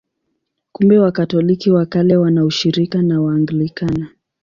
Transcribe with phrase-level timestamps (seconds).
[0.71, 4.09] Kumbe Wakatoliki wa Kale wana ushirika na Waanglikana.